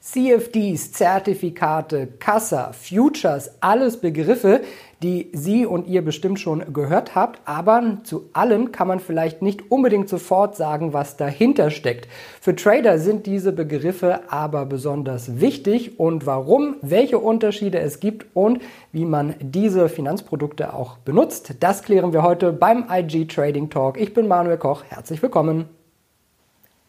CFDs, 0.00 0.92
Zertifikate, 0.92 2.06
Kassa, 2.18 2.72
Futures, 2.72 3.50
alles 3.60 3.98
Begriffe, 3.98 4.62
die 5.02 5.30
Sie 5.32 5.66
und 5.66 5.86
ihr 5.86 6.02
bestimmt 6.02 6.40
schon 6.40 6.72
gehört 6.72 7.14
habt, 7.14 7.40
aber 7.44 7.98
zu 8.04 8.30
allen 8.32 8.72
kann 8.72 8.88
man 8.88 9.00
vielleicht 9.00 9.42
nicht 9.42 9.70
unbedingt 9.70 10.08
sofort 10.08 10.56
sagen, 10.56 10.92
was 10.94 11.18
dahinter 11.18 11.70
steckt. 11.70 12.08
Für 12.40 12.56
Trader 12.56 12.98
sind 12.98 13.26
diese 13.26 13.52
Begriffe 13.52 14.20
aber 14.32 14.64
besonders 14.64 15.40
wichtig 15.40 15.98
und 15.98 16.24
warum, 16.26 16.76
welche 16.80 17.18
Unterschiede 17.18 17.78
es 17.78 18.00
gibt 18.00 18.26
und 18.34 18.60
wie 18.92 19.04
man 19.04 19.34
diese 19.40 19.88
Finanzprodukte 19.88 20.72
auch 20.72 20.96
benutzt, 20.98 21.54
das 21.60 21.82
klären 21.82 22.12
wir 22.14 22.22
heute 22.22 22.52
beim 22.52 22.86
IG 22.90 23.26
Trading 23.26 23.68
Talk. 23.68 24.00
Ich 24.00 24.14
bin 24.14 24.28
Manuel 24.28 24.58
Koch, 24.58 24.82
herzlich 24.88 25.22
willkommen. 25.22 25.79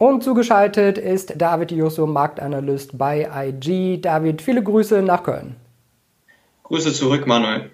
Und 0.01 0.23
zugeschaltet 0.23 0.97
ist 0.97 1.39
David 1.39 1.71
Jusso, 1.71 2.07
Marktanalyst 2.07 2.97
bei 2.97 3.29
IG. 3.45 3.99
David, 4.01 4.41
viele 4.41 4.63
Grüße 4.63 5.03
nach 5.03 5.21
Köln. 5.21 5.57
Grüße 6.63 6.91
zurück, 6.91 7.27
Manuel. 7.27 7.69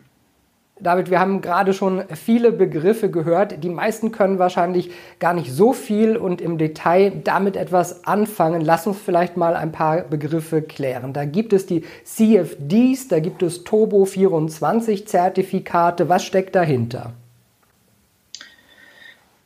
David, 0.82 1.10
wir 1.10 1.22
haben 1.22 1.40
gerade 1.40 1.74
schon 1.74 2.04
viele 2.16 2.52
Begriffe 2.52 3.10
gehört. 3.10 3.64
Die 3.64 3.70
meisten 3.70 4.12
können 4.12 4.40
wahrscheinlich 4.40 4.92
gar 5.20 5.34
nicht 5.34 5.54
so 5.54 5.72
viel 5.72 6.18
und 6.18 6.42
im 6.42 6.58
Detail 6.58 7.14
damit 7.24 7.56
etwas 7.56 8.06
anfangen. 8.06 8.60
Lass 8.60 8.86
uns 8.88 8.98
vielleicht 9.00 9.38
mal 9.38 9.56
ein 9.56 9.72
paar 9.72 10.02
Begriffe 10.02 10.62
klären. 10.62 11.14
Da 11.14 11.24
gibt 11.24 11.54
es 11.54 11.66
die 11.66 11.86
CFDs, 12.04 13.08
da 13.08 13.22
gibt 13.22 13.42
es 13.42 13.64
Turbo 13.64 14.04
24 14.04 15.08
Zertifikate. 15.08 16.10
Was 16.10 16.26
steckt 16.26 16.56
dahinter? 16.56 17.14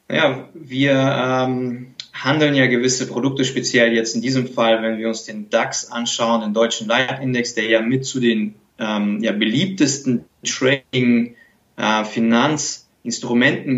Ja, 0.10 0.46
wir 0.56 0.94
ähm, 0.94 1.94
handeln 2.14 2.56
ja 2.56 2.68
gewisse 2.68 3.08
Produkte, 3.08 3.46
speziell 3.46 3.94
jetzt 3.94 4.16
in 4.16 4.22
diesem 4.22 4.48
Fall, 4.48 4.82
wenn 4.84 4.98
wir 4.98 5.08
uns 5.08 5.24
den 5.24 5.50
DAX 5.50 5.92
anschauen, 5.92 6.42
den 6.42 6.54
deutschen 6.54 6.88
Leitindex, 6.88 7.56
der 7.56 7.66
ja 7.66 7.82
mit 7.82 8.06
zu 8.06 8.20
den 8.20 8.56
ähm, 8.80 9.24
ja, 9.24 9.32
beliebtesten 9.32 10.26
Trading 10.44 11.36
äh, 11.78 12.04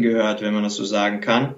gehört, 0.01 0.41
wenn 0.41 0.53
man 0.53 0.63
das 0.63 0.75
so 0.75 0.85
sagen 0.85 1.21
kann. 1.21 1.55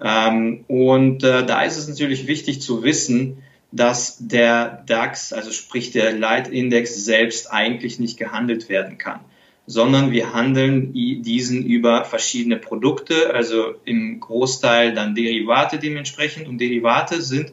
Ähm, 0.00 0.64
und 0.66 1.22
äh, 1.22 1.44
da 1.46 1.62
ist 1.62 1.76
es 1.76 1.88
natürlich 1.88 2.26
wichtig 2.26 2.60
zu 2.60 2.82
wissen, 2.82 3.38
dass 3.70 4.16
der 4.20 4.84
DAX, 4.86 5.32
also 5.32 5.50
sprich 5.50 5.90
der 5.90 6.12
Leitindex 6.12 7.04
selbst 7.04 7.52
eigentlich 7.52 7.98
nicht 7.98 8.18
gehandelt 8.18 8.68
werden 8.68 8.98
kann 8.98 9.20
sondern 9.66 10.12
wir 10.12 10.34
handeln 10.34 10.92
diesen 10.92 11.64
über 11.64 12.04
verschiedene 12.04 12.56
Produkte, 12.56 13.32
also 13.32 13.74
im 13.84 14.20
Großteil 14.20 14.94
dann 14.94 15.14
Derivate 15.14 15.78
dementsprechend. 15.78 16.48
Und 16.48 16.58
Derivate 16.58 17.22
sind 17.22 17.52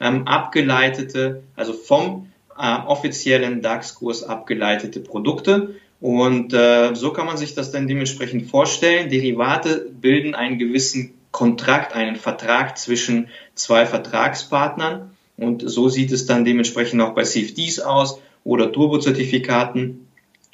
ähm, 0.00 0.26
abgeleitete, 0.26 1.44
also 1.54 1.72
vom 1.72 2.32
äh, 2.58 2.76
offiziellen 2.86 3.62
DAX-Kurs 3.62 4.24
abgeleitete 4.24 5.00
Produkte. 5.00 5.76
Und 6.00 6.52
äh, 6.52 6.94
so 6.94 7.12
kann 7.12 7.26
man 7.26 7.36
sich 7.36 7.54
das 7.54 7.70
dann 7.70 7.86
dementsprechend 7.86 8.50
vorstellen. 8.50 9.08
Derivate 9.08 9.90
bilden 9.90 10.34
einen 10.34 10.58
gewissen 10.58 11.14
Kontrakt, 11.30 11.94
einen 11.94 12.16
Vertrag 12.16 12.76
zwischen 12.78 13.28
zwei 13.54 13.86
Vertragspartnern. 13.86 15.10
Und 15.36 15.68
so 15.68 15.88
sieht 15.88 16.12
es 16.12 16.26
dann 16.26 16.44
dementsprechend 16.44 17.00
auch 17.00 17.14
bei 17.14 17.22
CFDs 17.22 17.80
aus 17.80 18.20
oder 18.44 18.70
Turbo-Zertifikaten. 18.70 20.03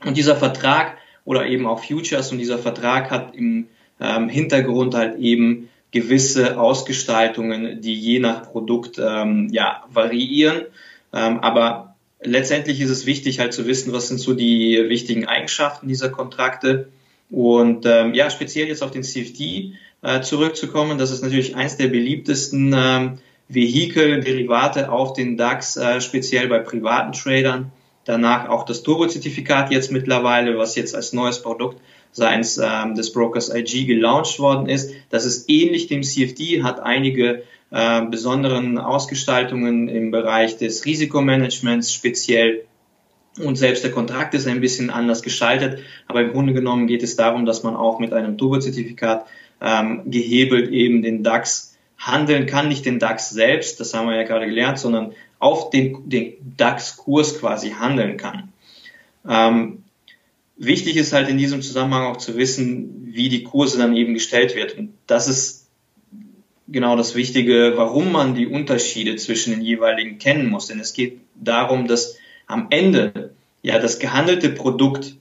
Und 0.04 0.16
dieser 0.16 0.36
Vertrag 0.36 0.96
oder 1.24 1.46
eben 1.46 1.66
auch 1.66 1.84
Futures 1.84 2.32
und 2.32 2.38
dieser 2.38 2.58
Vertrag 2.58 3.10
hat 3.10 3.34
im 3.34 3.68
ähm, 4.00 4.28
Hintergrund 4.28 4.94
halt 4.94 5.18
eben 5.18 5.68
gewisse 5.90 6.58
Ausgestaltungen, 6.58 7.80
die 7.80 7.94
je 7.94 8.20
nach 8.20 8.50
Produkt 8.50 8.98
ähm, 8.98 9.48
ja, 9.50 9.84
variieren. 9.92 10.62
Ähm, 11.12 11.40
aber 11.40 11.96
letztendlich 12.22 12.80
ist 12.80 12.90
es 12.90 13.06
wichtig 13.06 13.40
halt 13.40 13.52
zu 13.52 13.66
wissen, 13.66 13.92
was 13.92 14.08
sind 14.08 14.18
so 14.18 14.34
die 14.34 14.84
wichtigen 14.88 15.26
Eigenschaften 15.26 15.88
dieser 15.88 16.08
Kontrakte. 16.08 16.88
Und 17.30 17.86
ähm, 17.86 18.14
ja, 18.14 18.30
speziell 18.30 18.68
jetzt 18.68 18.82
auf 18.82 18.90
den 18.90 19.02
CFD 19.02 19.74
äh, 20.02 20.20
zurückzukommen, 20.20 20.98
das 20.98 21.10
ist 21.10 21.22
natürlich 21.22 21.56
eins 21.56 21.76
der 21.76 21.88
beliebtesten 21.88 22.74
ähm, 22.76 23.18
Vehikel, 23.48 24.20
Derivate 24.20 24.90
auf 24.90 25.12
den 25.12 25.36
DAX, 25.36 25.76
äh, 25.76 26.00
speziell 26.00 26.48
bei 26.48 26.60
privaten 26.60 27.12
Tradern. 27.12 27.72
Danach 28.10 28.48
auch 28.48 28.64
das 28.64 28.82
Turbo-Zertifikat 28.82 29.70
jetzt 29.70 29.92
mittlerweile, 29.92 30.58
was 30.58 30.74
jetzt 30.74 30.96
als 30.96 31.12
neues 31.12 31.42
Produkt 31.42 31.80
seitens 32.10 32.58
ähm, 32.58 32.96
des 32.96 33.12
Brokers 33.12 33.54
IG 33.54 33.84
gelauncht 33.84 34.40
worden 34.40 34.68
ist. 34.68 34.92
Das 35.10 35.24
ist 35.24 35.48
ähnlich 35.48 35.86
dem 35.86 36.02
CFD, 36.02 36.64
hat 36.64 36.80
einige 36.80 37.44
äh, 37.70 38.02
besonderen 38.06 38.78
Ausgestaltungen 38.78 39.88
im 39.88 40.10
Bereich 40.10 40.56
des 40.56 40.84
Risikomanagements 40.86 41.94
speziell. 41.94 42.64
Und 43.38 43.54
selbst 43.54 43.84
der 43.84 43.92
Kontrakt 43.92 44.34
ist 44.34 44.48
ein 44.48 44.60
bisschen 44.60 44.90
anders 44.90 45.22
gestaltet, 45.22 45.78
aber 46.08 46.22
im 46.22 46.32
Grunde 46.32 46.52
genommen 46.52 46.88
geht 46.88 47.04
es 47.04 47.14
darum, 47.14 47.46
dass 47.46 47.62
man 47.62 47.76
auch 47.76 48.00
mit 48.00 48.12
einem 48.12 48.36
Turbo-Zertifikat 48.36 49.24
ähm, 49.60 50.02
gehebelt 50.06 50.72
eben 50.72 51.02
den 51.02 51.22
DAX 51.22 51.76
handeln 51.96 52.46
kann, 52.46 52.66
nicht 52.66 52.86
den 52.86 52.98
DAX 52.98 53.30
selbst, 53.30 53.78
das 53.78 53.94
haben 53.94 54.08
wir 54.08 54.16
ja 54.16 54.24
gerade 54.24 54.46
gelernt, 54.46 54.80
sondern 54.80 55.12
auf 55.40 55.70
den, 55.70 56.08
den 56.08 56.34
DAX-Kurs 56.56 57.40
quasi 57.40 57.70
handeln 57.70 58.16
kann. 58.16 58.52
Ähm, 59.28 59.82
wichtig 60.56 60.96
ist 60.96 61.12
halt 61.12 61.28
in 61.28 61.38
diesem 61.38 61.62
Zusammenhang 61.62 62.04
auch 62.04 62.18
zu 62.18 62.36
wissen, 62.36 63.08
wie 63.12 63.28
die 63.28 63.42
Kurse 63.42 63.78
dann 63.78 63.96
eben 63.96 64.14
gestellt 64.14 64.54
wird. 64.54 64.78
Und 64.78 64.92
das 65.06 65.26
ist 65.26 65.66
genau 66.68 66.96
das 66.96 67.14
Wichtige, 67.14 67.72
warum 67.74 68.12
man 68.12 68.34
die 68.34 68.46
Unterschiede 68.46 69.16
zwischen 69.16 69.52
den 69.52 69.62
jeweiligen 69.62 70.18
kennen 70.18 70.48
muss. 70.48 70.66
Denn 70.66 70.78
es 70.78 70.92
geht 70.92 71.20
darum, 71.34 71.88
dass 71.88 72.16
am 72.46 72.68
Ende 72.70 73.34
ja 73.62 73.78
das 73.78 73.98
gehandelte 73.98 74.50
Produkt 74.50 75.16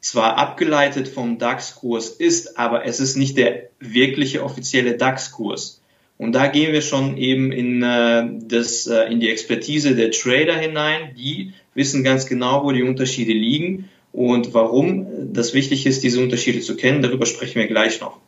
zwar 0.00 0.36
abgeleitet 0.36 1.08
vom 1.08 1.38
DAX-Kurs 1.38 2.08
ist, 2.10 2.58
aber 2.58 2.84
es 2.84 3.00
ist 3.00 3.16
nicht 3.16 3.38
der 3.38 3.70
wirkliche 3.80 4.44
offizielle 4.44 4.98
DAX-Kurs. 4.98 5.80
Und 6.16 6.32
da 6.32 6.46
gehen 6.46 6.72
wir 6.72 6.82
schon 6.82 7.16
eben 7.16 7.50
in, 7.50 7.82
äh, 7.82 8.28
das, 8.46 8.86
äh, 8.86 9.10
in 9.12 9.20
die 9.20 9.30
Expertise 9.30 9.94
der 9.94 10.10
Trader 10.10 10.56
hinein. 10.56 11.14
Die 11.16 11.52
wissen 11.74 12.04
ganz 12.04 12.26
genau, 12.26 12.64
wo 12.64 12.72
die 12.72 12.84
Unterschiede 12.84 13.32
liegen 13.32 13.88
und 14.12 14.54
warum 14.54 15.32
das 15.32 15.54
wichtig 15.54 15.86
ist, 15.86 16.04
diese 16.04 16.20
Unterschiede 16.22 16.60
zu 16.60 16.76
kennen. 16.76 17.02
Darüber 17.02 17.26
sprechen 17.26 17.56
wir 17.56 17.66
gleich 17.66 18.00
noch. 18.00 18.18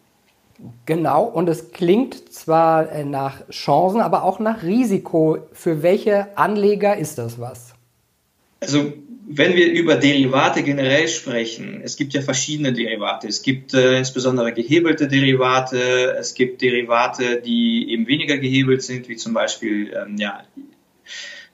Genau, 0.87 1.25
und 1.25 1.49
es 1.49 1.71
klingt 1.71 2.33
zwar 2.33 2.91
äh, 2.91 3.05
nach 3.05 3.49
Chancen, 3.51 4.01
aber 4.01 4.25
auch 4.25 4.41
nach 4.41 4.63
Risiko. 4.63 5.39
Für 5.53 5.83
welche 5.83 6.37
Anleger 6.37 6.97
ist 6.97 7.19
das 7.19 7.39
was? 7.39 7.75
Also 8.61 8.93
wenn 9.29 9.57
wir 9.57 9.73
über 9.73 9.97
Derivate 9.97 10.63
generell 10.63 11.09
sprechen, 11.09 11.81
es 11.83 11.97
gibt 11.97 12.15
ja 12.15 12.23
verschiedene 12.23 12.73
Derivate. 12.73 13.27
Es 13.27 13.43
gibt 13.43 13.75
äh, 13.75 13.99
insbesondere 13.99 14.53
gehebelte 14.53 15.09
Derivate, 15.09 16.17
es 16.19 16.35
gibt 16.35 16.63
Derivate, 16.63 17.43
die 17.45 17.91
eben 17.91 18.07
weniger 18.07 18.39
gehebelt 18.39 18.83
sind, 18.83 19.09
wie 19.09 19.17
zum 19.17 19.35
Beispiel, 19.35 19.93
ähm, 19.93 20.17
ja, 20.17 20.45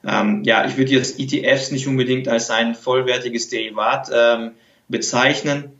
ähm, 0.04 0.42
ja, 0.44 0.66
ich 0.66 0.76
würde 0.76 0.92
jetzt 0.92 1.18
ETFs 1.18 1.70
nicht 1.70 1.86
unbedingt 1.86 2.28
als 2.28 2.50
ein 2.50 2.74
vollwertiges 2.74 3.48
Derivat 3.48 4.10
ähm, 4.14 4.50
bezeichnen, 4.88 5.70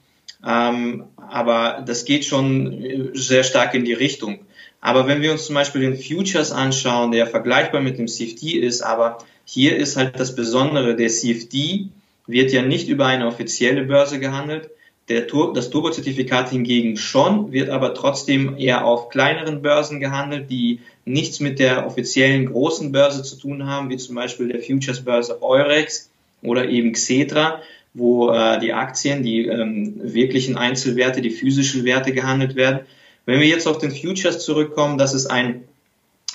ähm, 0.46 1.04
aber 1.16 1.84
das 1.86 2.04
geht 2.04 2.24
schon 2.24 2.72
äh, 2.72 3.10
sehr 3.12 3.44
stark 3.44 3.74
in 3.74 3.84
die 3.84 3.92
Richtung. 3.92 4.46
Aber 4.82 5.06
wenn 5.06 5.22
wir 5.22 5.30
uns 5.30 5.46
zum 5.46 5.54
Beispiel 5.54 5.80
den 5.80 5.96
Futures 5.96 6.50
anschauen, 6.50 7.12
der 7.12 7.28
vergleichbar 7.28 7.80
mit 7.80 7.98
dem 7.98 8.08
CFD 8.08 8.58
ist, 8.58 8.82
aber 8.82 9.18
hier 9.44 9.76
ist 9.76 9.96
halt 9.96 10.18
das 10.18 10.34
Besondere, 10.34 10.96
der 10.96 11.08
CFD 11.08 11.86
wird 12.26 12.52
ja 12.52 12.62
nicht 12.62 12.88
über 12.88 13.06
eine 13.06 13.28
offizielle 13.28 13.84
Börse 13.84 14.18
gehandelt, 14.18 14.70
der 15.08 15.28
Tur 15.28 15.52
das 15.52 15.70
Turbo-Zertifikat 15.70 16.50
hingegen 16.50 16.96
schon, 16.96 17.52
wird 17.52 17.70
aber 17.70 17.94
trotzdem 17.94 18.56
eher 18.58 18.84
auf 18.84 19.08
kleineren 19.08 19.62
Börsen 19.62 20.00
gehandelt, 20.00 20.50
die 20.50 20.80
nichts 21.04 21.38
mit 21.38 21.60
der 21.60 21.86
offiziellen 21.86 22.46
großen 22.46 22.90
Börse 22.90 23.22
zu 23.22 23.36
tun 23.36 23.66
haben, 23.66 23.88
wie 23.88 23.96
zum 23.96 24.16
Beispiel 24.16 24.48
der 24.48 24.60
Futures-Börse 24.60 25.42
Eurex 25.42 26.10
oder 26.42 26.68
eben 26.68 26.92
Xetra, 26.92 27.62
wo 27.94 28.30
äh, 28.30 28.58
die 28.58 28.72
Aktien, 28.72 29.22
die 29.22 29.46
ähm, 29.46 29.94
wirklichen 30.02 30.56
Einzelwerte, 30.56 31.20
die 31.20 31.30
physischen 31.30 31.84
Werte 31.84 32.12
gehandelt 32.12 32.56
werden. 32.56 32.80
Wenn 33.26 33.40
wir 33.40 33.46
jetzt 33.46 33.68
auf 33.68 33.78
den 33.78 33.92
Futures 33.92 34.44
zurückkommen, 34.44 34.98
das 34.98 35.14
ist 35.14 35.26
ein 35.26 35.64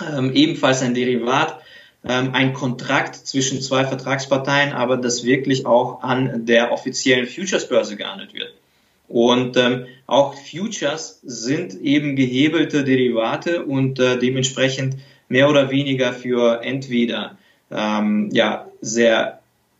ähm, 0.01 0.33
ebenfalls 0.33 0.81
ein 0.81 0.93
Derivat, 0.93 1.59
ähm, 2.03 2.31
ein 2.33 2.53
Kontrakt 2.53 3.15
zwischen 3.15 3.61
zwei 3.61 3.85
Vertragsparteien, 3.85 4.73
aber 4.73 4.97
das 4.97 5.23
wirklich 5.23 5.65
auch 5.65 6.01
an 6.03 6.45
der 6.45 6.71
offiziellen 6.71 7.27
Futures-Börse 7.27 7.95
gehandelt 7.95 8.33
wird. 8.33 8.53
Und 9.07 9.57
ähm, 9.57 9.85
auch 10.05 10.35
Futures 10.35 11.19
sind 11.23 11.73
eben 11.81 12.15
gehebelte 12.15 12.83
Derivate 12.83 13.65
und 13.65 13.99
äh, 13.99 14.19
dementsprechend 14.19 14.97
mehr 15.29 15.49
oder 15.49 15.71
weniger 15.71 16.13
für 16.13 16.61
entweder 16.61 17.37
ähm, 17.71 18.29
ja 18.31 18.67
sehr 18.81 19.39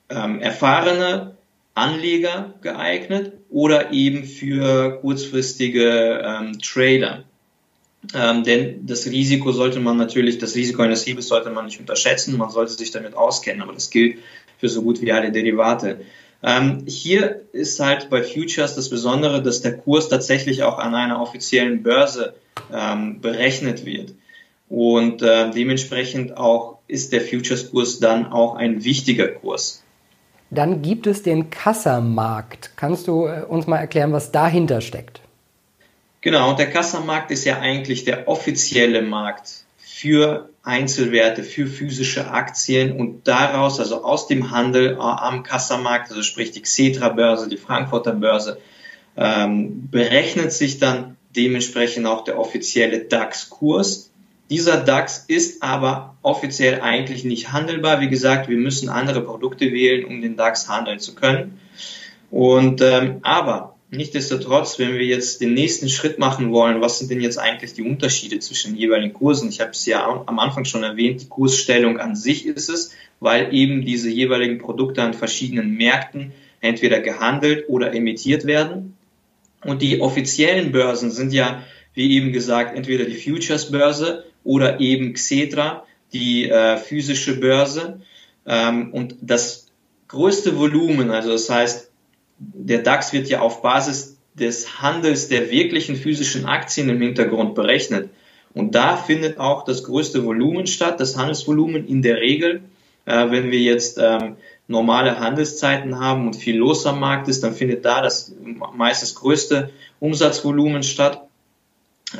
ähm, 0.09 0.39
erfahrene 0.39 1.36
Anleger 1.77 2.55
geeignet 2.61 3.33
oder 3.49 3.91
eben 3.91 4.23
für 4.23 4.99
kurzfristige 5.01 6.21
ähm, 6.25 6.59
Trader. 6.59 7.23
Ähm, 8.13 8.43
denn 8.43 8.85
das 8.87 9.05
Risiko 9.05 9.51
sollte 9.51 9.79
man 9.79 9.97
natürlich, 9.97 10.37
das 10.37 10.55
Risiko 10.55 10.81
eines 10.81 11.05
Hebels 11.05 11.27
sollte 11.27 11.49
man 11.49 11.65
nicht 11.65 11.79
unterschätzen, 11.79 12.37
man 12.37 12.49
sollte 12.49 12.73
sich 12.73 12.91
damit 12.91 13.15
auskennen, 13.15 13.61
aber 13.61 13.73
das 13.73 13.89
gilt 13.89 14.19
für 14.57 14.69
so 14.69 14.81
gut 14.81 15.01
wie 15.01 15.11
alle 15.11 15.31
Derivate. 15.31 16.01
Ähm, 16.41 16.83
hier 16.87 17.41
ist 17.51 17.79
halt 17.79 18.09
bei 18.09 18.23
Futures 18.23 18.75
das 18.75 18.89
Besondere, 18.89 19.41
dass 19.41 19.61
der 19.61 19.77
Kurs 19.77 20.09
tatsächlich 20.09 20.63
auch 20.63 20.79
an 20.79 20.95
einer 20.95 21.21
offiziellen 21.21 21.83
Börse 21.83 22.35
ähm, 22.73 23.21
berechnet 23.21 23.85
wird. 23.85 24.13
Und 24.69 25.21
äh, 25.21 25.51
dementsprechend 25.51 26.37
auch 26.37 26.79
ist 26.87 27.13
der 27.13 27.21
Futures-Kurs 27.21 27.99
dann 27.99 28.31
auch 28.31 28.55
ein 28.55 28.83
wichtiger 28.83 29.27
Kurs. 29.27 29.83
Dann 30.49 30.81
gibt 30.81 31.07
es 31.07 31.23
den 31.23 31.49
Kassamarkt. 31.49 32.71
Kannst 32.75 33.07
du 33.07 33.27
äh, 33.27 33.43
uns 33.47 33.67
mal 33.67 33.77
erklären, 33.77 34.13
was 34.13 34.31
dahinter 34.31 34.81
steckt? 34.81 35.21
Genau, 36.21 36.53
der 36.53 36.69
Kassamarkt 36.69 37.31
ist 37.31 37.45
ja 37.45 37.59
eigentlich 37.59 38.05
der 38.05 38.27
offizielle 38.27 39.01
Markt 39.01 39.63
für 39.77 40.49
Einzelwerte, 40.63 41.43
für 41.43 41.67
physische 41.67 42.29
Aktien 42.29 42.97
und 42.99 43.27
daraus, 43.27 43.79
also 43.79 44.03
aus 44.03 44.27
dem 44.27 44.51
Handel 44.51 44.93
äh, 44.93 44.99
am 44.99 45.43
Kassamarkt, 45.43 46.09
also 46.09 46.23
sprich 46.23 46.51
die 46.51 46.61
Xetra-Börse, 46.61 47.49
die 47.49 47.57
Frankfurter 47.57 48.13
Börse, 48.13 48.59
ähm, 49.15 49.89
berechnet 49.89 50.53
sich 50.53 50.79
dann 50.79 51.17
dementsprechend 51.35 52.05
auch 52.05 52.23
der 52.23 52.39
offizielle 52.39 52.99
DAX-Kurs. 52.99 54.06
Dieser 54.49 54.77
DAX 54.77 55.25
ist 55.27 55.61
aber 55.61 56.15
offiziell 56.21 56.81
eigentlich 56.81 57.25
nicht 57.25 57.51
handelbar. 57.51 57.99
Wie 57.99 58.09
gesagt, 58.09 58.49
wir 58.49 58.57
müssen 58.57 58.89
andere 58.89 59.21
Produkte 59.21 59.71
wählen, 59.73 60.05
um 60.05 60.21
den 60.21 60.37
DAX 60.37 60.69
handeln 60.69 60.99
zu 60.99 61.15
können. 61.15 61.59
Und 62.31 62.81
ähm, 62.81 63.19
aber 63.23 63.77
Nichtsdestotrotz, 63.89 64.79
wenn 64.79 64.93
wir 64.93 65.05
jetzt 65.05 65.39
den 65.39 65.53
nächsten 65.53 65.87
Schritt 65.87 66.19
machen 66.19 66.51
wollen, 66.51 66.81
was 66.81 66.99
sind 66.99 67.09
denn 67.09 67.21
jetzt 67.21 67.37
eigentlich 67.37 67.73
die 67.73 67.83
Unterschiede 67.83 68.39
zwischen 68.39 68.73
den 68.73 68.79
jeweiligen 68.81 69.13
Kursen? 69.13 69.47
Ich 69.47 69.61
habe 69.61 69.71
es 69.71 69.85
ja 69.85 70.23
am 70.25 70.39
Anfang 70.39 70.65
schon 70.65 70.83
erwähnt, 70.83 71.21
die 71.21 71.29
Kursstellung 71.29 71.97
an 71.97 72.13
sich 72.13 72.45
ist 72.45 72.69
es, 72.69 72.91
weil 73.21 73.53
eben 73.53 73.85
diese 73.85 74.09
jeweiligen 74.09 74.57
Produkte 74.57 75.03
an 75.03 75.13
verschiedenen 75.13 75.75
Märkten 75.77 76.33
entweder 76.59 76.99
gehandelt 76.99 77.69
oder 77.69 77.93
emittiert 77.93 78.43
werden. 78.45 78.97
Und 79.63 79.81
die 79.81 80.01
offiziellen 80.01 80.73
Börsen 80.73 81.09
sind 81.09 81.31
ja, 81.31 81.63
wie 81.93 82.11
eben 82.11 82.33
gesagt, 82.33 82.75
entweder 82.75 83.05
die 83.05 83.15
Futures-Börse 83.15 84.25
oder 84.47 84.79
eben 84.79 85.13
Xetra, 85.13 85.83
die 86.13 86.49
äh, 86.49 86.77
physische 86.77 87.39
Börse. 87.39 87.99
Ähm, 88.45 88.93
und 88.93 89.15
das 89.21 89.67
größte 90.07 90.57
Volumen, 90.57 91.11
also 91.11 91.31
das 91.31 91.49
heißt 91.49 91.91
der 92.39 92.83
DAX 92.83 93.13
wird 93.13 93.27
ja 93.29 93.41
auf 93.41 93.61
Basis 93.61 94.17
des 94.35 94.81
Handels 94.81 95.27
der 95.27 95.49
wirklichen 95.49 95.95
physischen 95.95 96.45
Aktien 96.45 96.89
im 96.89 97.01
Hintergrund 97.01 97.55
berechnet. 97.55 98.09
Und 98.53 98.75
da 98.75 98.95
findet 98.95 99.39
auch 99.39 99.65
das 99.65 99.83
größte 99.83 100.23
Volumen 100.23 100.67
statt, 100.67 100.99
das 100.99 101.17
Handelsvolumen 101.17 101.87
in 101.87 102.01
der 102.01 102.17
Regel. 102.17 102.61
Äh, 103.05 103.31
wenn 103.31 103.51
wir 103.51 103.59
jetzt 103.59 103.97
ähm, 103.99 104.37
normale 104.67 105.19
Handelszeiten 105.19 105.99
haben 105.99 106.27
und 106.27 106.35
viel 106.35 106.57
los 106.57 106.85
am 106.85 106.99
Markt 106.99 107.27
ist, 107.27 107.43
dann 107.43 107.53
findet 107.53 107.83
da 107.83 108.01
das 108.01 108.33
meist 108.75 109.01
das 109.01 109.15
größte 109.15 109.71
Umsatzvolumen 109.99 110.83
statt. 110.83 111.26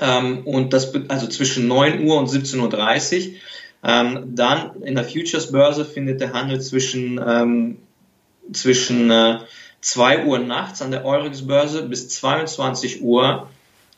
Ähm, 0.02 0.46
und 0.46 0.74
das 0.74 0.94
also 1.08 1.28
zwischen 1.28 1.68
9 1.68 2.06
Uhr 2.06 2.18
und 2.18 2.30
17.30 2.30 3.30
Uhr. 3.30 3.36
Ähm, 3.84 4.36
dann 4.36 4.82
in 4.82 4.96
der 4.96 5.04
Futures-Börse 5.04 5.86
findet 5.86 6.20
der 6.20 6.34
Handel 6.34 6.60
zwischen, 6.62 7.22
ähm, 7.26 7.78
zwischen 8.52 9.12
äh, 9.12 9.40
2 9.82 10.26
Uhr 10.26 10.40
nachts 10.40 10.82
an 10.82 10.92
der 10.92 11.06
Eurex-Börse 11.06 11.84
bis 11.84 12.10
22 12.10 13.02
Uhr 13.02 13.50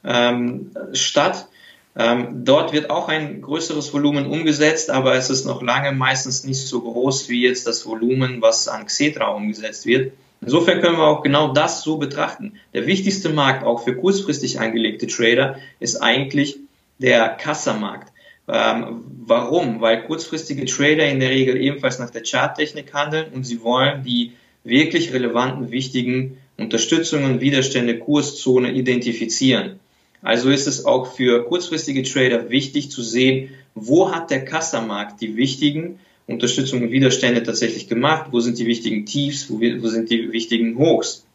ähm, 0.04 0.72
statt. 0.94 1.48
Ähm, 1.96 2.46
dort 2.46 2.72
wird 2.72 2.90
auch 2.90 3.10
ein 3.10 3.42
größeres 3.42 3.92
Volumen 3.94 4.28
umgesetzt, 4.28 4.90
aber 4.90 5.16
es 5.16 5.30
ist 5.30 5.46
noch 5.46 5.62
lange 5.62 5.92
meistens 5.92 6.44
nicht 6.44 6.68
so 6.68 6.82
groß 6.82 7.30
wie 7.30 7.42
jetzt 7.44 7.66
das 7.66 7.86
Volumen, 7.86 8.42
was 8.42 8.68
an 8.68 8.86
Xetra 8.86 9.30
umgesetzt 9.30 9.86
wird. 9.86 10.14
Insofern 10.42 10.82
können 10.82 10.98
wir 10.98 11.06
auch 11.06 11.22
genau 11.22 11.54
das 11.54 11.84
so 11.84 11.98
betrachten. 11.98 12.54
Der 12.74 12.88
wichtigste 12.88 13.30
Markt 13.30 13.64
auch 13.66 13.84
für 13.84 13.96
kurzfristig 13.96 14.60
angelegte 14.60 15.08
Trader 15.08 15.58
ist 15.80 15.98
eigentlich 15.98 16.58
der 16.98 17.30
Kassamarkt. 17.30 18.14
Ähm, 18.48 19.04
warum? 19.26 19.82
Weil 19.82 20.04
kurzfristige 20.04 20.66
Trader 20.66 21.08
in 21.08 21.20
der 21.20 21.30
Regel 21.30 21.62
ebenfalls 21.62 22.00
nach 22.00 22.10
der 22.10 22.24
Charttechnik 22.24 22.94
handeln 22.94 23.32
und 23.34 23.44
sie 23.44 23.62
wollen 23.62 24.04
die 24.04 24.34
wirklich 24.64 25.14
relevanten, 25.14 25.72
wichtigen 25.72 26.38
Unterstützungen, 26.58 27.42
Widerstände, 27.42 28.00
Kurszone 28.00 28.72
identifizieren. 28.72 29.80
Also 30.22 30.50
ist 30.50 30.68
es 30.68 30.86
auch 30.86 31.14
für 31.14 31.46
kurzfristige 31.46 32.04
Trader 32.04 32.50
wichtig 32.50 32.92
zu 32.92 33.02
sehen, 33.02 33.52
wo 33.76 34.12
hat 34.12 34.32
der 34.32 34.44
Kassamarkt 34.44 35.22
die 35.22 35.38
wichtigen 35.38 36.00
Unterstützungen 36.30 36.86
und 36.86 36.92
Widerstände 36.92 37.44
tatsächlich 37.44 37.88
gemacht, 37.88 38.28
wo 38.32 38.40
sind 38.40 38.58
die 38.58 38.68
wichtigen 38.68 39.06
Tiefs, 39.06 39.50
wo, 39.50 39.60
wo 39.60 39.88
sind 39.88 40.10
die 40.10 40.32
wichtigen 40.32 40.78
Hochs. 40.78 41.26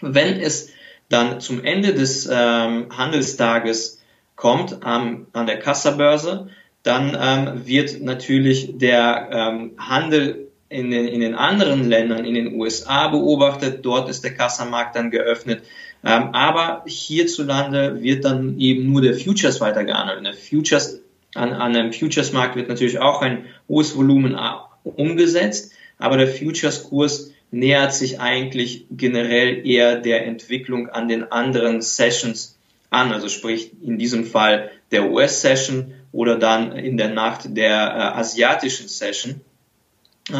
Wenn 0.00 0.40
es 0.40 0.70
dann 1.08 1.40
zum 1.40 1.64
Ende 1.64 1.92
des 1.92 2.28
ähm, 2.30 2.86
Handelstages 2.96 4.00
kommt 4.36 4.78
ähm, 4.86 5.26
an 5.32 5.46
der 5.46 5.58
Kassabörse, 5.58 6.48
dann 6.82 7.16
ähm, 7.20 7.66
wird 7.66 8.00
natürlich 8.00 8.78
der 8.78 9.28
ähm, 9.32 9.72
Handel 9.76 10.48
in 10.70 10.90
den, 10.90 11.08
in 11.08 11.20
den 11.20 11.34
anderen 11.34 11.88
Ländern, 11.88 12.24
in 12.24 12.34
den 12.34 12.54
USA 12.54 13.08
beobachtet. 13.08 13.84
Dort 13.84 14.08
ist 14.08 14.24
der 14.24 14.34
Kassamarkt 14.34 14.96
dann 14.96 15.10
geöffnet. 15.10 15.64
Ähm, 16.02 16.30
aber 16.32 16.84
hierzulande 16.86 18.02
wird 18.02 18.24
dann 18.24 18.58
eben 18.58 18.90
nur 18.90 19.02
der 19.02 19.14
Futures 19.14 19.60
weiter 19.60 19.84
gehandelt. 19.84 20.24
Der 20.24 20.32
Futures, 20.32 21.02
an, 21.34 21.52
an 21.52 21.76
einem 21.76 21.92
Futures-Markt 21.92 22.56
wird 22.56 22.68
natürlich 22.68 22.98
auch 22.98 23.22
ein 23.22 23.46
hohes 23.68 23.96
Volumen 23.96 24.36
umgesetzt, 24.84 25.72
aber 25.98 26.16
der 26.16 26.28
Futures-Kurs 26.28 27.32
nähert 27.50 27.94
sich 27.94 28.20
eigentlich 28.20 28.86
generell 28.90 29.66
eher 29.66 29.96
der 29.96 30.26
Entwicklung 30.26 30.88
an 30.88 31.08
den 31.08 31.30
anderen 31.30 31.82
Sessions 31.82 32.58
an. 32.90 33.12
Also 33.12 33.28
sprich 33.28 33.72
in 33.82 33.98
diesem 33.98 34.24
Fall 34.24 34.70
der 34.90 35.10
US-Session 35.10 35.94
oder 36.12 36.36
dann 36.36 36.72
in 36.72 36.96
der 36.96 37.10
Nacht 37.10 37.56
der 37.56 37.70
äh, 37.70 38.18
asiatischen 38.18 38.88
Session. 38.88 39.40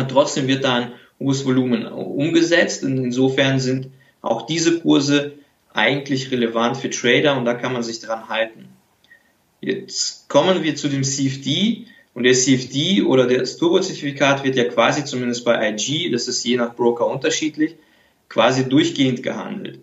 Trotzdem 0.09 0.47
wird 0.47 0.65
da 0.65 0.75
ein 0.77 0.93
hohes 1.19 1.45
Volumen 1.45 1.87
umgesetzt 1.87 2.85
und 2.85 2.97
insofern 2.99 3.59
sind 3.59 3.89
auch 4.23 4.47
diese 4.47 4.81
Kurse 4.81 5.33
eigentlich 5.73 6.31
relevant 6.31 6.77
für 6.77 6.91
Trader 6.91 7.37
und 7.37 7.45
da 7.45 7.55
kann 7.55 7.73
man 7.73 7.83
sich 7.83 8.01
dran 8.01 8.29
halten. 8.29 8.69
Jetzt 9.61 10.29
kommen 10.29 10.63
wir 10.63 10.75
zu 10.75 10.89
dem 10.89 11.03
CFD 11.03 11.87
und 12.15 12.23
der 12.25 12.33
CFD 12.33 13.03
oder 13.03 13.27
das 13.27 13.57
Turbo-Zertifikat 13.59 14.43
wird 14.43 14.57
ja 14.57 14.65
quasi 14.65 15.05
zumindest 15.05 15.45
bei 15.45 15.71
IG, 15.71 16.11
das 16.11 16.29
ist 16.29 16.45
je 16.45 16.57
nach 16.57 16.75
Broker 16.75 17.07
unterschiedlich, 17.07 17.77
quasi 18.29 18.69
durchgehend 18.69 19.23
gehandelt. 19.23 19.81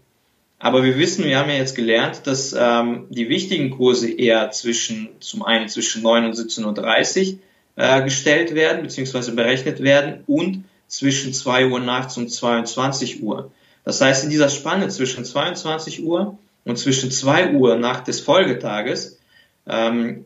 Aber 0.60 0.84
wir 0.84 0.98
wissen, 0.98 1.24
wir 1.26 1.38
haben 1.38 1.50
ja 1.50 1.58
jetzt 1.58 1.76
gelernt, 1.76 2.26
dass 2.26 2.56
ähm, 2.58 3.06
die 3.10 3.30
wichtigen 3.30 3.70
Kurse 3.70 4.10
eher 4.12 4.50
zwischen, 4.50 5.10
zum 5.20 5.44
einen 5.44 5.70
zwischen 5.70 6.02
9 6.02 6.26
und 6.26 6.34
17.30 6.34 7.34
Uhr 7.34 7.40
äh, 7.76 8.04
gestellt 8.04 8.56
werden 8.56 8.82
bzw. 8.82 9.32
berechnet 9.32 9.84
werden 9.84 10.24
und 10.26 10.64
zwischen 10.88 11.34
2 11.34 11.68
Uhr 11.68 11.80
nachts 11.80 12.18
und 12.18 12.30
22 12.30 13.22
Uhr. 13.22 13.52
Das 13.84 14.02
heißt, 14.02 14.24
in 14.24 14.32
dieser 14.32 14.50
Spanne 14.50 14.88
zwischen 14.88 15.24
22 15.24 16.04
Uhr 16.04 16.40
und 16.66 16.78
zwischen 16.80 17.12
2 17.12 17.52
Uhr 17.54 17.76
nach 17.76 18.04
des 18.04 18.20
Folgetages 18.20 19.17
ähm, 19.68 20.26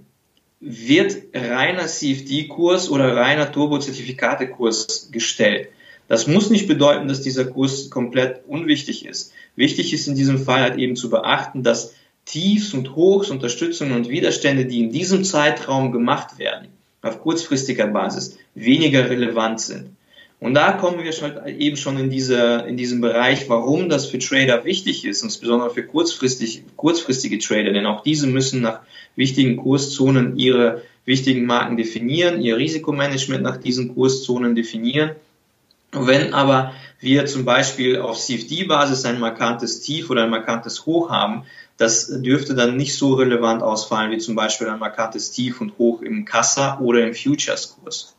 wird 0.60 1.17
reiner 1.33 1.88
CFD-Kurs 1.88 2.89
oder 2.89 3.15
reiner 3.15 3.51
Turbo-Zertifikate-Kurs 3.51 5.10
gestellt. 5.12 5.69
Das 6.07 6.27
muss 6.27 6.50
nicht 6.50 6.67
bedeuten, 6.67 7.07
dass 7.07 7.21
dieser 7.21 7.45
Kurs 7.45 7.89
komplett 7.89 8.43
unwichtig 8.48 9.05
ist. 9.05 9.33
Wichtig 9.55 9.93
ist 9.93 10.07
in 10.07 10.15
diesem 10.15 10.38
Fall 10.38 10.62
halt 10.62 10.77
eben 10.77 10.95
zu 10.95 11.10
beachten, 11.10 11.63
dass 11.63 11.93
Tiefs 12.25 12.74
und 12.74 12.95
Hochs, 12.95 13.29
Unterstützungen 13.29 13.93
und 13.93 14.10
Widerstände, 14.10 14.65
die 14.65 14.81
in 14.83 14.91
diesem 14.91 15.24
Zeitraum 15.24 15.91
gemacht 15.91 16.38
werden, 16.38 16.67
auf 17.01 17.21
kurzfristiger 17.21 17.88
Basis 17.88 18.38
weniger 18.53 19.10
relevant 19.10 19.62
sind. 19.62 19.95
Und 20.41 20.55
da 20.55 20.71
kommen 20.71 21.03
wir 21.03 21.12
schon, 21.12 21.33
eben 21.45 21.77
schon 21.77 22.00
in, 22.00 22.10
diese, 22.10 22.65
in 22.67 22.75
diesem 22.75 23.00
Bereich, 23.00 23.48
warum 23.48 23.89
das 23.89 24.07
für 24.07 24.17
Trader 24.17 24.65
wichtig 24.65 25.05
ist, 25.05 25.21
insbesondere 25.21 25.69
für 25.69 25.83
kurzfristig, 25.83 26.63
kurzfristige 26.75 27.38
Trader, 27.38 27.71
denn 27.74 27.86
auch 27.86 28.01
diese 28.01 28.25
müssen 28.25 28.62
nach 28.62 28.79
wichtigen 29.15 29.55
Kurszonen 29.57 30.38
ihre 30.39 30.81
wichtigen 31.05 31.45
Marken 31.45 31.77
definieren, 31.77 32.41
ihr 32.41 32.57
Risikomanagement 32.57 33.43
nach 33.43 33.57
diesen 33.57 33.93
Kurszonen 33.93 34.55
definieren. 34.55 35.12
Wenn 35.91 36.33
aber 36.33 36.74
wir 37.00 37.27
zum 37.27 37.45
Beispiel 37.45 38.00
auf 38.00 38.17
CFD-Basis 38.17 39.05
ein 39.05 39.19
markantes 39.19 39.81
Tief 39.81 40.10
oder 40.10 40.24
ein 40.24 40.31
markantes 40.31 40.88
Hoch 40.88 41.12
haben, 41.12 41.43
das 41.77 42.07
dürfte 42.24 42.55
dann 42.55 42.77
nicht 42.77 42.95
so 42.95 43.13
relevant 43.13 43.62
ausfallen 43.62 44.10
wie 44.10 44.17
zum 44.17 44.33
Beispiel 44.33 44.69
ein 44.69 44.79
markantes 44.79 45.29
Tief 45.29 45.62
und 45.62 45.77
Hoch 45.77 46.01
im 46.01 46.25
Kassa 46.25 46.79
oder 46.79 47.05
im 47.05 47.13
Futures-Kurs. 47.13 48.15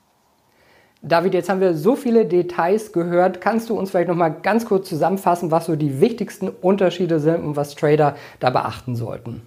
David, 1.05 1.35
jetzt 1.35 1.49
haben 1.49 1.61
wir 1.61 1.75
so 1.75 1.97
viele 1.97 2.27
Details 2.27 2.93
gehört. 2.93 3.41
Kannst 3.41 3.69
du 3.69 3.75
uns 3.75 3.91
vielleicht 3.91 4.09
noch 4.09 4.15
mal 4.15 4.29
ganz 4.29 4.67
kurz 4.67 4.89
zusammenfassen, 4.89 5.51
was 5.51 5.67
so 5.67 5.75
die 5.75 6.01
wichtigsten 6.01 6.49
Unterschiede 6.49 7.19
sind 7.19 7.43
und 7.43 7.57
was 7.57 7.75
Trader 7.75 8.17
da 8.39 8.51
beachten 8.51 8.95
sollten? 8.95 9.43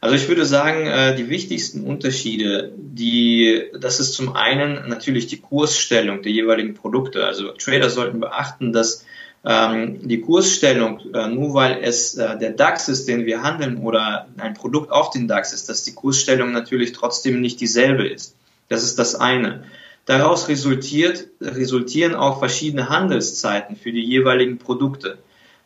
Also 0.00 0.16
ich 0.16 0.28
würde 0.28 0.44
sagen, 0.44 0.86
äh, 0.86 1.14
die 1.14 1.28
wichtigsten 1.28 1.84
Unterschiede, 1.84 2.72
die, 2.76 3.64
das 3.78 4.00
ist 4.00 4.14
zum 4.14 4.34
einen 4.34 4.88
natürlich 4.88 5.28
die 5.28 5.40
Kursstellung 5.40 6.22
der 6.22 6.32
jeweiligen 6.32 6.74
Produkte. 6.74 7.24
Also 7.24 7.52
Trader 7.52 7.88
sollten 7.88 8.18
beachten, 8.18 8.72
dass 8.72 9.04
ähm, 9.44 10.08
die 10.08 10.20
Kursstellung, 10.20 11.00
äh, 11.14 11.28
nur 11.28 11.54
weil 11.54 11.78
es 11.82 12.16
äh, 12.16 12.36
der 12.36 12.50
DAX 12.50 12.88
ist, 12.88 13.06
den 13.08 13.26
wir 13.26 13.42
handeln 13.42 13.78
oder 13.78 14.26
ein 14.38 14.54
Produkt 14.54 14.90
auf 14.90 15.10
den 15.10 15.28
DAX 15.28 15.52
ist, 15.52 15.68
dass 15.68 15.84
die 15.84 15.94
Kursstellung 15.94 16.50
natürlich 16.52 16.92
trotzdem 16.92 17.40
nicht 17.40 17.60
dieselbe 17.60 18.08
ist. 18.08 18.36
Das 18.68 18.82
ist 18.82 18.98
das 18.98 19.14
eine. 19.14 19.64
Daraus 20.06 20.48
resultiert, 20.48 21.28
resultieren 21.40 22.14
auch 22.14 22.38
verschiedene 22.38 22.88
Handelszeiten 22.88 23.76
für 23.76 23.92
die 23.92 24.04
jeweiligen 24.04 24.58
Produkte. 24.58 25.18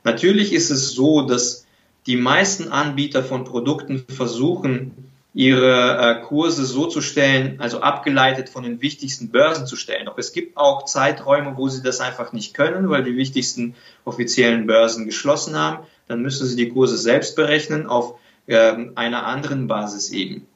Natürlich 0.04 0.52
ist 0.52 0.70
es 0.70 0.92
so, 0.92 1.22
dass 1.22 1.66
die 2.06 2.16
meisten 2.16 2.68
Anbieter 2.68 3.24
von 3.24 3.44
Produkten 3.44 4.04
versuchen, 4.08 5.08
ihre 5.34 5.98
äh, 5.98 6.22
Kurse 6.22 6.64
so 6.64 6.86
zu 6.86 7.00
stellen, 7.00 7.60
also 7.60 7.80
abgeleitet 7.80 8.48
von 8.48 8.62
den 8.62 8.80
wichtigsten 8.80 9.28
Börsen 9.30 9.66
zu 9.66 9.76
stellen. 9.76 10.06
Doch 10.06 10.18
es 10.18 10.32
gibt 10.32 10.56
auch 10.56 10.84
Zeiträume, 10.84 11.56
wo 11.56 11.68
sie 11.68 11.82
das 11.82 12.00
einfach 12.00 12.32
nicht 12.32 12.54
können, 12.54 12.88
weil 12.88 13.04
die 13.04 13.16
wichtigsten 13.16 13.74
offiziellen 14.04 14.66
Börsen 14.66 15.04
geschlossen 15.04 15.56
haben. 15.56 15.86
Dann 16.06 16.22
müssen 16.22 16.46
sie 16.46 16.56
die 16.56 16.70
Kurse 16.70 16.96
selbst 16.96 17.36
berechnen 17.36 17.86
auf 17.86 18.14
äh, 18.46 18.74
einer 18.94 19.26
anderen 19.26 19.66
Basis 19.66 20.10
eben. 20.10 20.46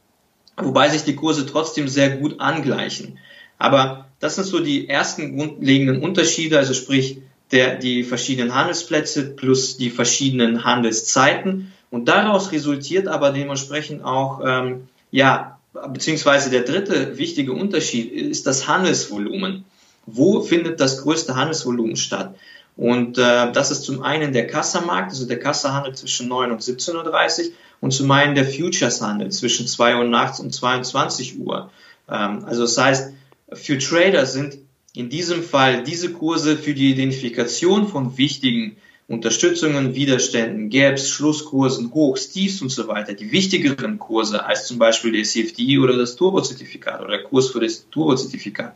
Wobei 0.57 0.89
sich 0.89 1.05
die 1.05 1.17
Kurse 1.17 1.47
trotzdem 1.47 1.89
sehr 1.89 2.17
gut 2.17 2.41
angleichen. 2.41 3.19
Aber 3.63 4.07
das 4.19 4.35
sind 4.35 4.45
so 4.45 4.59
die 4.59 4.89
ersten 4.89 5.37
grundlegenden 5.37 6.03
Unterschiede, 6.03 6.59
also 6.59 6.75
sprich 6.75 7.19
der, 7.53 7.77
die 7.77 8.03
verschiedenen 8.03 8.57
Handelsplätze 8.57 9.23
plus 9.37 9.77
die 9.77 9.91
verschiedenen 9.91 10.65
Handelszeiten. 10.65 11.73
Und 11.89 12.07
daraus 12.09 12.51
resultiert 12.51 13.07
aber 13.07 13.31
dementsprechend 13.31 14.03
auch, 14.05 14.41
ähm, 14.45 14.89
ja, 15.13 15.61
beziehungsweise 15.91 16.51
der 16.51 16.63
dritte 16.63 17.19
wichtige 17.19 17.53
Unterschied 17.53 18.11
ist 18.11 18.49
das 18.49 18.67
Handelsvolumen. 18.67 19.65
Wo 20.07 20.41
findet 20.41 20.81
das 20.81 21.03
größte 21.03 21.37
Handelsvolumen 21.37 21.95
statt? 21.95 22.35
Und 22.77 23.17
äh, 23.17 23.53
das 23.53 23.71
ist 23.71 23.85
zum 23.85 24.03
einen 24.03 24.33
der 24.33 24.49
Kassamarkt, 24.49 25.11
also 25.11 25.25
der 25.25 25.39
Kassahandel 25.39 25.95
zwischen 25.95 26.27
9 26.27 26.51
und 26.51 26.63
17.30 26.63 26.97
Uhr 26.97 27.53
und 27.81 27.93
zum 27.93 28.11
einen 28.11 28.35
der 28.35 28.45
Futureshandel 28.45 29.31
zwischen 29.31 29.69
2 29.69 29.99
Uhr 29.99 30.05
nachts 30.05 30.41
und 30.41 30.53
22 30.53 31.39
Uhr. 31.39 31.71
Ähm, 32.11 32.45
also 32.45 32.63
das 32.63 32.77
heißt, 32.77 33.13
für 33.55 33.79
Trader 33.79 34.27
sind 34.27 34.59
in 34.95 35.09
diesem 35.09 35.43
Fall 35.43 35.85
diese 35.85 36.13
Kurse 36.13 36.57
für 36.57 36.75
die 36.75 36.91
Identifikation 36.91 37.89
von 37.89 38.19
wichtigen 38.19 38.77
Unterstützungen, 39.09 39.95
Widerständen, 39.95 40.71
Gaps, 40.71 41.09
Schlusskursen, 41.09 41.93
Hochs, 41.93 42.31
Tiefs 42.31 42.63
und 42.63 42.71
so 42.71 42.89
weiter, 42.89 43.15
die 43.15 43.33
wichtigeren 43.33 43.99
Kurse 43.99 44.45
als 44.45 44.67
zum 44.67 44.79
Beispiel 44.79 45.13
der 45.13 45.25
CFD 45.25 45.79
oder 45.79 45.97
das 45.97 46.17
Turbo-Zertifikat 46.17 47.01
oder 47.01 47.11
der 47.11 47.25
Kurs 47.25 47.51
für 47.51 47.61
das 47.61 47.89
Turbo-Zertifikat. 47.91 48.75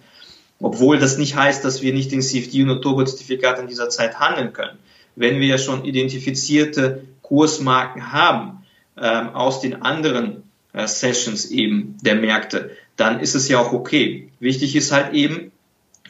Obwohl 0.59 0.99
das 0.99 1.19
nicht 1.19 1.37
heißt, 1.37 1.65
dass 1.65 1.83
wir 1.83 1.93
nicht 1.93 2.13
den 2.13 2.23
CFD 2.23 2.63
und 2.65 2.83
Turbo-Zertifikat 2.83 3.61
in 3.61 3.67
dieser 3.67 3.89
Zeit 3.89 4.19
handeln 4.19 4.53
können. 4.53 4.79
Wenn 5.15 5.41
wir 5.41 5.47
ja 5.47 5.59
schon 5.59 5.85
identifizierte 5.85 7.05
Kursmarken 7.23 8.13
haben 8.13 8.65
ähm, 8.99 9.31
aus 9.31 9.61
den 9.61 9.83
anderen 9.83 10.43
äh, 10.73 10.87
Sessions 10.87 11.47
eben 11.47 11.97
der 12.03 12.17
Märkte, 12.17 12.71
dann 12.97 13.21
ist 13.21 13.35
es 13.35 13.49
ja 13.49 13.59
auch 13.59 13.73
okay. 13.73 14.31
Wichtig 14.41 14.75
ist 14.77 14.93
halt 14.93 15.15
eben, 15.15 15.53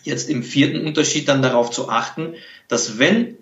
jetzt 0.04 0.30
im 0.30 0.42
vierten 0.42 0.86
Unterschied 0.86 1.28
dann 1.28 1.42
darauf 1.42 1.70
zu 1.70 1.88
achten, 1.88 2.34
dass 2.68 2.98
wenn 2.98 3.36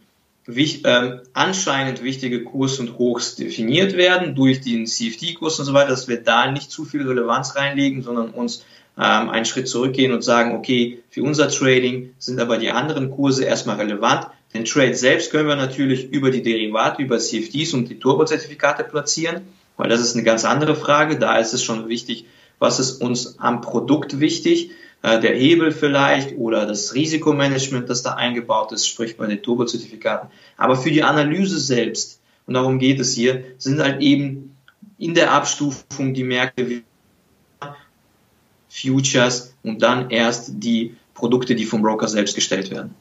wich, 0.47 0.85
äh, 0.85 1.19
anscheinend 1.33 2.03
wichtige 2.03 2.45
Kurs 2.45 2.79
und 2.79 2.99
Hochs 2.99 3.37
definiert 3.37 3.97
werden 3.97 4.35
durch 4.35 4.61
den 4.61 4.87
CFD-Kurs 4.87 5.59
und 5.59 5.67
so 5.67 5.75
weiter, 5.75 5.91
dass 5.91 6.09
wir 6.09 6.23
da 6.23 6.51
nicht 6.51 6.71
zu 6.71 6.85
viel 6.85 7.07
Relevanz 7.07 7.57
reinlegen, 7.57 8.03
sondern 8.03 8.31
uns 8.31 8.65
ähm, 8.97 9.31
einen 9.31 9.45
Schritt 9.45 9.69
zurückgehen 9.69 10.13
und 10.13 10.23
sagen, 10.23 10.57
okay, 10.57 11.03
für 11.11 11.23
unser 11.23 11.49
Trading 11.49 12.15
sind 12.19 12.41
aber 12.41 12.59
die 12.59 12.71
anderen 12.71 13.11
Kurse 13.11 13.45
erstmal 13.45 13.77
relevant. 13.77 14.29
Den 14.53 14.65
Trade 14.65 14.95
selbst 14.95 15.31
können 15.31 15.49
wir 15.49 15.57
natürlich 15.57 16.11
über 16.11 16.31
die 16.31 16.43
Derivate, 16.43 17.03
über 17.03 17.19
CFDs 17.19 17.75
und 17.75 17.89
die 17.89 17.99
Turbo-Zertifikate 17.99 18.85
platzieren, 18.85 19.43
weil 19.77 19.89
das 19.89 20.01
ist 20.01 20.15
eine 20.15 20.23
ganz 20.23 20.45
andere 20.45 20.77
Frage. 20.77 21.19
Da 21.19 21.39
ist 21.39 21.55
es 21.55 21.63
schon 21.63 21.89
wichtig, 21.89 22.27
was 22.59 22.79
ist 22.79 23.01
uns 23.01 23.39
am 23.39 23.61
Produkt 23.61 24.21
wichtig, 24.21 24.71
äh, 25.03 25.21
der 25.21 25.35
Hebel 25.35 25.71
vielleicht 25.71 26.37
oder 26.37 26.67
das 26.67 26.95
Risikomanagement, 26.95 27.91
das 27.91 28.03
da 28.03 28.15
eingebaut 28.15 28.73
ist, 28.73 28.87
sprich 28.87 29.17
bei 29.17 29.27
den 29.27 29.43
Turbo-Zertifikaten. 29.43 30.31
Aber 30.57 30.77
für 30.77 30.91
die 30.91 31.03
Analyse 31.03 31.61
selbst, 31.61 32.21
und 32.47 32.55
darum 32.55 32.79
geht 32.79 33.01
es 33.01 33.15
hier, 33.15 33.45
sind 33.59 33.81
halt 33.81 34.01
eben 34.01 34.57
in 34.99 35.15
der 35.15 35.33
Abstufung 35.33 36.15
die 36.15 36.25
Märkte 36.25 36.69
wie 36.69 36.83
Futures 38.69 39.55
und 39.63 39.83
dann 39.83 40.11
erst 40.11 40.53
die 40.55 40.97
Produkte, 41.15 41.55
die 41.55 41.65
vom 41.65 41.83
Broker 41.83 42.09
selbst 42.09 42.35
gestellt 42.35 42.71
werden. 42.71 42.95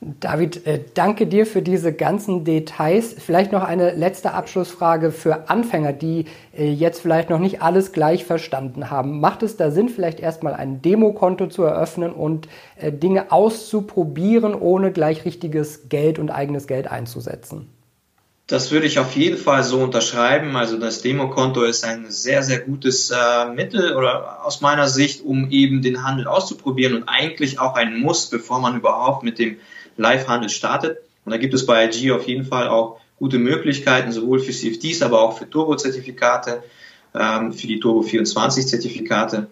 David, 0.00 0.66
äh, 0.66 0.80
danke 0.92 1.26
dir 1.26 1.46
für 1.46 1.62
diese 1.62 1.90
ganzen 1.90 2.44
Details. 2.44 3.14
Vielleicht 3.18 3.50
noch 3.50 3.62
eine 3.62 3.94
letzte 3.94 4.34
Abschlussfrage 4.34 5.10
für 5.10 5.48
Anfänger, 5.48 5.94
die 5.94 6.26
äh, 6.56 6.70
jetzt 6.70 7.00
vielleicht 7.00 7.30
noch 7.30 7.38
nicht 7.38 7.62
alles 7.62 7.92
gleich 7.92 8.26
verstanden 8.26 8.90
haben. 8.90 9.20
Macht 9.20 9.42
es 9.42 9.56
da 9.56 9.70
Sinn, 9.70 9.88
vielleicht 9.88 10.20
erstmal 10.20 10.52
ein 10.52 10.82
Demokonto 10.82 11.46
zu 11.46 11.62
eröffnen 11.62 12.12
und 12.12 12.46
äh, 12.76 12.92
Dinge 12.92 13.32
auszuprobieren, 13.32 14.54
ohne 14.54 14.92
gleich 14.92 15.24
richtiges 15.24 15.88
Geld 15.88 16.18
und 16.18 16.30
eigenes 16.30 16.66
Geld 16.66 16.90
einzusetzen? 16.90 17.68
Das 18.46 18.70
würde 18.70 18.86
ich 18.86 18.98
auf 18.98 19.16
jeden 19.16 19.38
Fall 19.38 19.64
so 19.64 19.80
unterschreiben. 19.80 20.56
Also 20.56 20.78
das 20.78 21.00
Demokonto 21.00 21.62
ist 21.62 21.84
ein 21.84 22.10
sehr, 22.10 22.42
sehr 22.42 22.60
gutes 22.60 23.10
äh, 23.10 23.46
Mittel 23.46 23.96
oder 23.96 24.44
aus 24.44 24.60
meiner 24.60 24.88
Sicht, 24.88 25.24
um 25.24 25.50
eben 25.50 25.80
den 25.80 26.04
Handel 26.04 26.28
auszuprobieren 26.28 26.94
und 26.94 27.08
eigentlich 27.08 27.58
auch 27.58 27.74
ein 27.74 27.98
Muss, 27.98 28.26
bevor 28.26 28.60
man 28.60 28.76
überhaupt 28.76 29.24
mit 29.24 29.38
dem 29.38 29.56
Live-Handel 29.96 30.48
startet. 30.48 30.98
Und 31.24 31.32
da 31.32 31.38
gibt 31.38 31.54
es 31.54 31.66
bei 31.66 31.86
IG 31.86 32.12
auf 32.12 32.26
jeden 32.26 32.44
Fall 32.44 32.68
auch 32.68 33.00
gute 33.18 33.38
Möglichkeiten, 33.38 34.12
sowohl 34.12 34.38
für 34.38 34.52
CFDs, 34.52 35.02
aber 35.02 35.20
auch 35.20 35.38
für 35.38 35.48
Turbo-Zertifikate, 35.48 36.62
ähm, 37.14 37.52
für 37.52 37.66
die 37.66 37.80
Turbo 37.80 38.00
24-Zertifikate. 38.00 39.48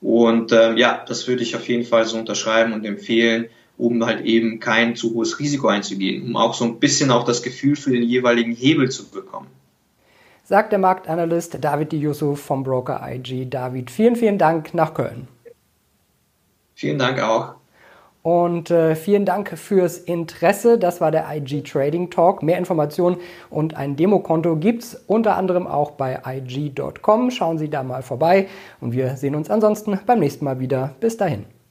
Und 0.00 0.52
ähm, 0.52 0.76
ja, 0.76 1.04
das 1.06 1.28
würde 1.28 1.42
ich 1.42 1.54
auf 1.54 1.68
jeden 1.68 1.84
Fall 1.84 2.04
so 2.06 2.18
unterschreiben 2.18 2.72
und 2.72 2.84
empfehlen, 2.84 3.48
um 3.78 4.04
halt 4.04 4.24
eben 4.24 4.58
kein 4.58 4.96
zu 4.96 5.14
hohes 5.14 5.38
Risiko 5.38 5.68
einzugehen, 5.68 6.24
um 6.24 6.36
auch 6.36 6.54
so 6.54 6.64
ein 6.64 6.80
bisschen 6.80 7.10
auch 7.10 7.24
das 7.24 7.42
Gefühl 7.42 7.76
für 7.76 7.90
den 7.90 8.02
jeweiligen 8.02 8.52
Hebel 8.52 8.90
zu 8.90 9.08
bekommen. 9.08 9.48
Sagt 10.44 10.72
der 10.72 10.80
Marktanalyst 10.80 11.56
David 11.60 11.92
Yusuf 11.92 12.40
vom 12.40 12.64
Broker 12.64 13.00
IG. 13.08 13.46
David, 13.48 13.90
vielen, 13.90 14.16
vielen 14.16 14.38
Dank 14.38 14.74
nach 14.74 14.92
Köln. 14.92 15.28
Vielen 16.74 16.98
Dank 16.98 17.20
auch. 17.22 17.61
Und 18.22 18.70
äh, 18.70 18.94
vielen 18.94 19.24
Dank 19.24 19.58
fürs 19.58 19.98
Interesse. 19.98 20.78
Das 20.78 21.00
war 21.00 21.10
der 21.10 21.26
IG 21.34 21.62
Trading 21.62 22.08
Talk. 22.10 22.42
Mehr 22.42 22.58
Informationen 22.58 23.16
und 23.50 23.76
ein 23.76 23.96
Demokonto 23.96 24.56
gibt 24.56 24.84
es 24.84 24.94
unter 25.06 25.36
anderem 25.36 25.66
auch 25.66 25.92
bei 25.92 26.20
IG.com. 26.24 27.30
Schauen 27.32 27.58
Sie 27.58 27.68
da 27.68 27.82
mal 27.82 28.02
vorbei 28.02 28.48
und 28.80 28.92
wir 28.92 29.16
sehen 29.16 29.34
uns 29.34 29.50
ansonsten 29.50 29.98
beim 30.06 30.20
nächsten 30.20 30.44
Mal 30.44 30.60
wieder. 30.60 30.94
Bis 31.00 31.16
dahin. 31.16 31.61